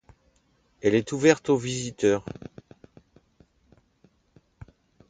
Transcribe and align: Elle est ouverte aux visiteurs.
Elle 0.81 0.95
est 0.95 1.11
ouverte 1.11 1.49
aux 1.49 1.57
visiteurs. 1.57 2.25